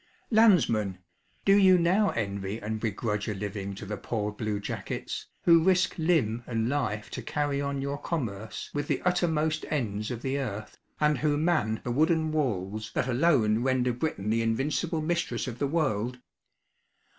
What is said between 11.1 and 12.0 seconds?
who man the